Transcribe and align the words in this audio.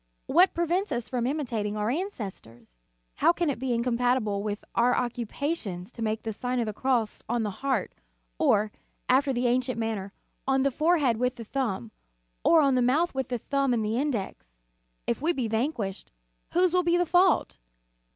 What 0.25 0.55
prevents 0.55 0.91
us 0.91 1.07
from 1.07 1.27
imitating 1.27 1.77
our 1.77 1.91
ancestors? 1.91 2.79
How 3.17 3.31
can 3.31 3.51
it 3.51 3.59
be 3.59 3.71
incompatible 3.71 4.41
with 4.41 4.65
our 4.73 4.97
occupations 4.97 5.91
to 5.91 6.01
make 6.01 6.23
the 6.23 6.33
Sign 6.33 6.59
of 6.59 6.65
the 6.65 6.73
Cross 6.73 7.21
on 7.29 7.43
the 7.43 7.51
heart, 7.61 7.93
or, 8.39 8.71
after 9.07 9.31
the 9.31 9.45
ancient 9.45 9.77
manner, 9.77 10.11
on 10.47 10.63
the 10.63 10.71
forehead 10.71 11.17
with 11.17 11.35
the 11.35 11.45
thumb, 11.45 11.91
or 12.43 12.61
on 12.61 12.73
the 12.73 12.81
mouth 12.81 13.13
with 13.13 13.27
the 13.27 13.37
thumb 13.37 13.75
and 13.75 13.85
the 13.85 13.99
index? 13.99 14.49
If 15.05 15.21
we 15.21 15.33
be 15.33 15.47
vanquished, 15.47 16.09
whose 16.53 16.73
will 16.73 16.81
be 16.81 16.97
the 16.97 17.05
fault? 17.05 17.59